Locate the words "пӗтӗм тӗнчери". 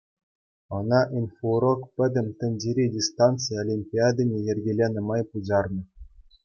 1.95-2.85